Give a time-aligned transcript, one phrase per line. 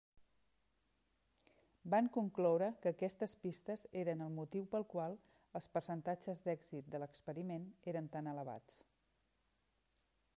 [1.93, 5.19] Van concloure que aquestes pistes eren el motiu pel qual
[5.61, 8.81] els percentatges d'èxit de l'experiment eren tan elevats.